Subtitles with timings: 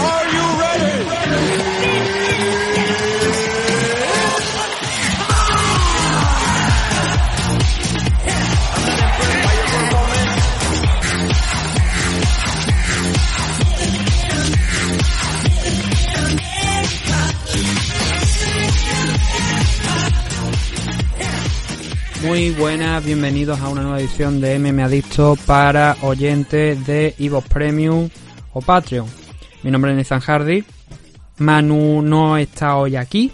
[0.00, 0.49] Are you
[22.22, 28.10] Muy buenas, bienvenidos a una nueva edición de MM Adicto para oyentes de Evo Premium
[28.52, 29.06] o Patreon.
[29.62, 30.62] Mi nombre es Nathan Hardy.
[31.38, 33.32] Manu no está hoy aquí.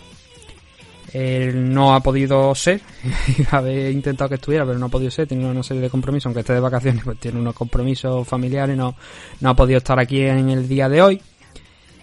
[1.13, 2.81] Él no ha podido ser.
[3.51, 5.27] Había intentado que estuviera, pero no ha podido ser.
[5.27, 6.27] Tiene una serie de compromisos.
[6.27, 8.77] Aunque esté de vacaciones, pues tiene unos compromisos familiares.
[8.77, 8.95] No,
[9.41, 11.21] no ha podido estar aquí en el día de hoy.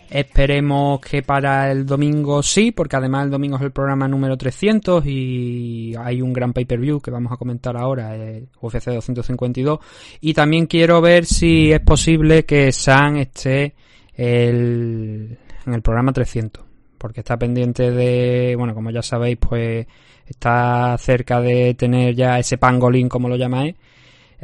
[0.09, 5.03] Esperemos que para el domingo sí, porque además el domingo es el programa número 300
[5.07, 9.79] y hay un gran pay-per-view que vamos a comentar ahora, el UFC 252.
[10.21, 13.73] Y también quiero ver si es posible que San esté
[14.15, 16.63] en el programa 300,
[16.97, 19.87] porque está pendiente de, bueno, como ya sabéis, pues
[20.27, 23.75] está cerca de tener ya ese pangolín, como lo llamáis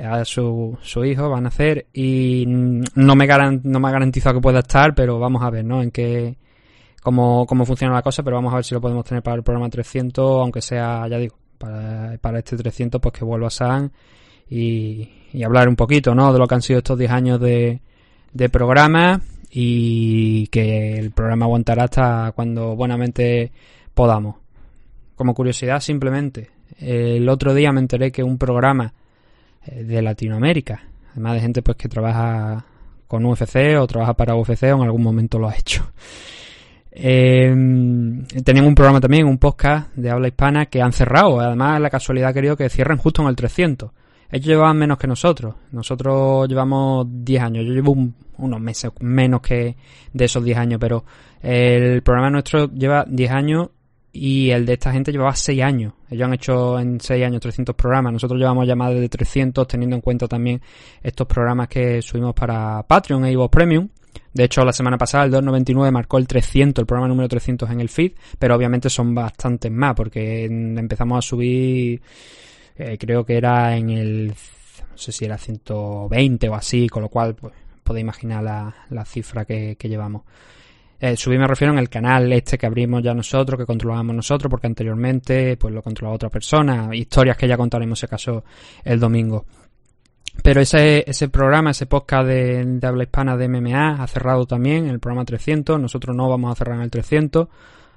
[0.03, 3.27] a su, su hijo, van a hacer y no me,
[3.63, 5.81] no me ha garantizado que pueda estar, pero vamos a ver, ¿no?
[5.81, 6.37] En qué,
[7.01, 9.43] cómo, cómo funciona la cosa, pero vamos a ver si lo podemos tener para el
[9.43, 13.91] programa 300, aunque sea, ya digo, para, para este 300, pues que vuelva a San
[14.49, 16.31] y, y hablar un poquito, ¿no?
[16.33, 17.81] De lo que han sido estos 10 años de,
[18.33, 23.51] de programa y que el programa aguantará hasta cuando buenamente
[23.93, 24.35] podamos.
[25.15, 28.93] Como curiosidad, simplemente, el otro día me enteré que un programa
[29.65, 30.83] de Latinoamérica.
[31.11, 32.65] Además de gente pues que trabaja
[33.07, 35.91] con UFC o trabaja para UFC o en algún momento lo ha hecho.
[36.91, 37.53] Eh,
[38.43, 41.39] tenían un programa también, un podcast de habla hispana que han cerrado.
[41.39, 43.91] Además, la casualidad ha querido que cierren justo en el 300.
[44.31, 45.55] Ellos llevaban menos que nosotros.
[45.71, 47.65] Nosotros llevamos 10 años.
[47.65, 47.95] Yo llevo
[48.37, 49.75] unos meses menos que
[50.13, 51.03] de esos 10 años, pero
[51.41, 53.69] el programa nuestro lleva 10 años
[54.11, 55.93] y el de esta gente llevaba 6 años.
[56.09, 58.13] Ellos han hecho en 6 años 300 programas.
[58.13, 60.61] Nosotros llevamos ya más de 300 teniendo en cuenta también
[61.01, 63.87] estos programas que subimos para Patreon e Evo Premium.
[64.33, 67.81] De hecho, la semana pasada el 299 marcó el 300, el programa número 300 en
[67.81, 72.01] el feed, pero obviamente son bastantes más porque empezamos a subir,
[72.75, 77.09] eh, creo que era en el, no sé si era 120 o así, con lo
[77.09, 77.53] cual pues,
[77.83, 80.23] podéis imaginar la, la cifra que, que llevamos.
[81.01, 84.49] Eh, subir me refiero en el canal este que abrimos ya nosotros, que controlábamos nosotros,
[84.49, 88.43] porque anteriormente pues lo controlaba otra persona, historias que ya contaremos ese caso
[88.83, 89.45] el domingo.
[90.43, 94.99] Pero ese, ese programa, ese podcast de, habla hispana de MMA ha cerrado también, el
[94.99, 95.79] programa 300.
[95.79, 97.47] Nosotros no vamos a cerrar en el 300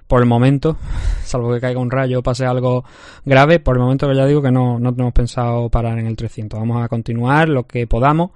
[0.07, 0.77] por el momento,
[1.25, 2.85] salvo que caiga un rayo o pase algo
[3.25, 3.61] grave.
[3.61, 6.59] Por el momento que ya digo que no, no tenemos pensado parar en el 300.
[6.59, 8.31] Vamos a continuar lo que podamos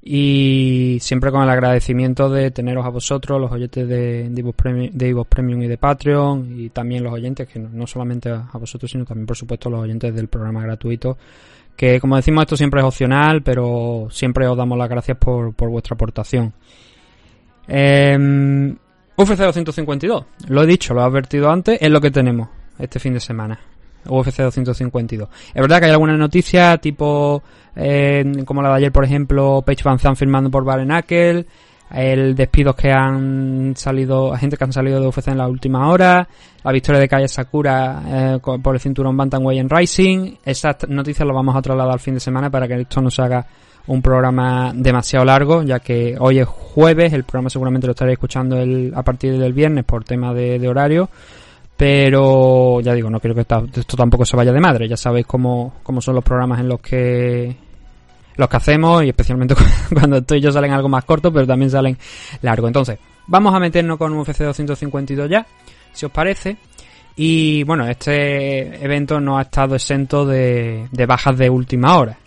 [0.00, 5.66] y siempre con el agradecimiento de teneros a vosotros, los oyentes de, de, Premium, y
[5.66, 9.68] de Patreon, y también los oyentes, que no, solamente a vosotros, sino también, por supuesto,
[9.68, 11.18] los oyentes del programa gratuito,
[11.76, 15.68] que como decimos, esto siempre es opcional, pero siempre os damos las gracias por, por
[15.68, 16.52] vuestra aportación.
[17.66, 18.74] Eh,
[19.16, 22.48] UFC 252, lo he dicho, lo he advertido antes, es lo que tenemos
[22.78, 23.58] este fin de semana.
[24.06, 25.28] UFC 252.
[25.48, 27.42] Es verdad que hay algunas noticias, tipo
[27.76, 31.46] eh, como la de ayer, por ejemplo, Page Van Zandt firmando por Barenakel,
[31.90, 36.28] el despidos que han salido, gente que han salido de UFC en la última hora,
[36.62, 40.34] la victoria de Kaya Sakura eh, por el cinturón Bantamweight en Rising.
[40.44, 43.22] Esas noticias las vamos a trasladar al fin de semana para que esto no se
[43.22, 43.46] haga
[43.86, 48.58] un programa demasiado largo, ya que hoy es jueves, el programa seguramente lo estaréis escuchando
[48.58, 51.08] el, a partir del viernes por tema de horario.
[51.78, 54.88] Pero ya digo, no quiero que esto tampoco se vaya de madre.
[54.88, 57.54] Ya sabéis cómo, cómo son los programas en los que
[58.34, 59.54] los que hacemos y especialmente
[59.94, 61.96] cuando estoy yo salen algo más cortos, pero también salen
[62.42, 62.66] largo.
[62.66, 65.46] Entonces, vamos a meternos con UFC 252 ya,
[65.92, 66.56] si os parece.
[67.14, 72.18] Y bueno, este evento no ha estado exento de, de bajas de última hora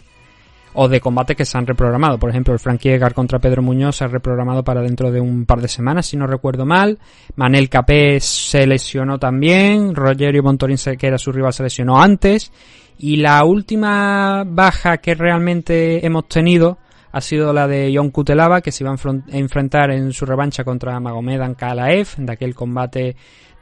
[0.74, 2.18] o de combates que se han reprogramado.
[2.18, 5.46] Por ejemplo, el Frankie Edgar contra Pedro Muñoz se ha reprogramado para dentro de un
[5.46, 7.00] par de semanas, si no recuerdo mal.
[7.35, 9.96] Manel Capé se lesionó también.
[9.96, 12.52] Rogerio Montorín, que era su rival, se lesionó antes.
[12.97, 16.78] Y la última baja que realmente hemos tenido
[17.12, 21.00] ha sido la de John Kutelava, que se iba a enfrentar en su revancha contra
[21.00, 23.16] Magomed Ankalaev, de aquel combate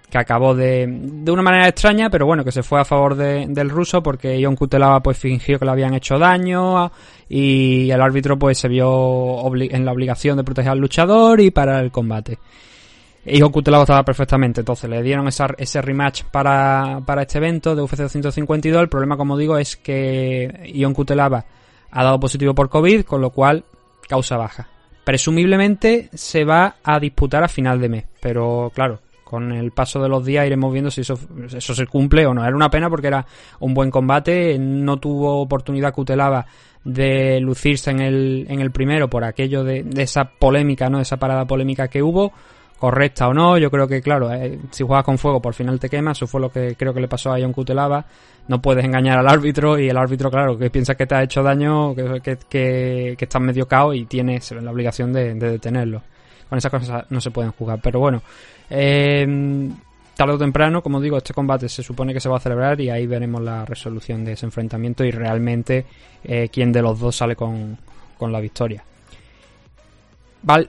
[0.10, 3.46] que acabó de, de una manera extraña, pero bueno, que se fue a favor de,
[3.48, 6.92] del ruso porque John Kutelava pues fingió que le habían hecho daño
[7.28, 11.84] y el árbitro pues se vio en la obligación de proteger al luchador y parar
[11.84, 12.40] el combate.
[13.26, 17.76] Y John Kutelava estaba perfectamente, entonces le dieron esa, ese rematch para, para este evento
[17.76, 18.82] de UFC 252.
[18.82, 21.46] El problema, como digo, es que John Kutelava
[21.92, 23.64] ha dado positivo por COVID, con lo cual
[24.08, 24.68] causa baja
[25.04, 30.10] Presumiblemente se va a disputar a final de mes, pero claro, con el paso de
[30.10, 31.20] los días iremos viendo si eso,
[31.56, 32.44] eso se cumple o no.
[32.44, 33.26] Era una pena porque era
[33.60, 36.46] un buen combate, no tuvo oportunidad Cutelaba
[36.84, 41.00] de lucirse en el, en el primero por aquello de, de esa polémica, ¿no?
[41.00, 42.32] Esa parada polémica que hubo
[42.80, 43.58] correcta o no.
[43.58, 46.18] Yo creo que, claro, eh, si juegas con fuego por final te quemas.
[46.18, 48.06] Eso fue lo que creo que le pasó a John Cutelaba.
[48.48, 51.44] No puedes engañar al árbitro y el árbitro, claro, que piensa que te ha hecho
[51.44, 56.02] daño, que, que, que, estás medio cao y tienes la obligación de, detenerlo.
[56.50, 57.80] Con esas cosas no se pueden jugar.
[57.82, 58.22] Pero bueno,
[58.70, 59.70] eh,
[60.16, 62.90] tarde o temprano, como digo, este combate se supone que se va a celebrar y
[62.90, 65.86] ahí veremos la resolución de ese enfrentamiento y realmente
[66.24, 67.78] eh, quién de los dos sale con,
[68.18, 68.84] con la victoria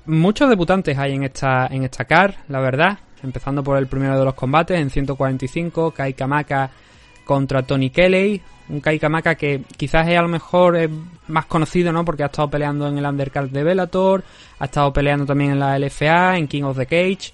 [0.06, 2.98] muchos debutantes hay en esta, en esta car, la verdad.
[3.22, 6.70] Empezando por el primero de los combates, en 145, Kai Kamaka
[7.30, 8.42] contra Tony Kelly.
[8.70, 10.76] Un Kai Kamaka que quizás es a lo mejor
[11.28, 12.04] más conocido, ¿no?
[12.04, 14.24] Porque ha estado peleando en el undercard de Bellator,
[14.58, 17.32] ha estado peleando también en la LFA, en King of the Cage.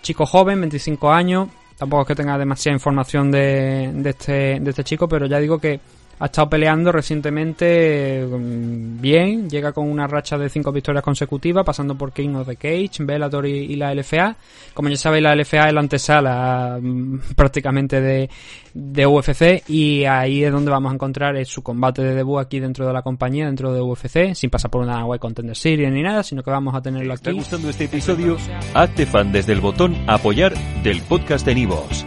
[0.00, 1.48] Chico joven, 25 años.
[1.76, 5.58] Tampoco es que tenga demasiada información de, de, este, de este chico, pero ya digo
[5.58, 5.80] que
[6.22, 11.96] ha estado peleando recientemente mm, bien, llega con una racha de cinco victorias consecutivas, pasando
[11.96, 14.36] por King of the Cage, Bellator y, la LFA.
[14.72, 18.30] Como ya sabéis, la LFA es la antesala mm, prácticamente de,
[18.72, 22.86] de UFC y ahí es donde vamos a encontrar su combate de debut aquí dentro
[22.86, 26.22] de la compañía, dentro de UFC, sin pasar por una White Contender Series ni nada,
[26.22, 27.24] sino que vamos a tenerlo aquí.
[27.24, 28.36] ¿Te está gustando este episodio?
[28.74, 30.54] Hazte fan desde el botón apoyar
[30.84, 32.06] del podcast de Nivos.